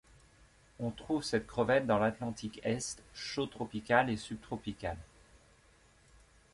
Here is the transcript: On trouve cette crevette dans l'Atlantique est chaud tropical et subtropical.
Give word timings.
On 0.79 0.89
trouve 0.89 1.21
cette 1.21 1.45
crevette 1.45 1.85
dans 1.85 1.99
l'Atlantique 1.99 2.59
est 2.63 2.99
chaud 3.13 3.45
tropical 3.45 4.09
et 4.09 4.17
subtropical. 4.17 4.97